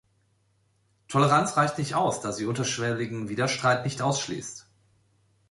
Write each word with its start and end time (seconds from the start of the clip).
Toleranz 1.09 1.57
reicht 1.57 1.77
nicht 1.77 1.93
aus, 1.93 2.21
da 2.21 2.31
sie 2.31 2.47
unterschwelligen 2.47 3.29
Widerstreit 3.29 3.85
nicht 3.85 4.01
ausschließt. 4.01 4.67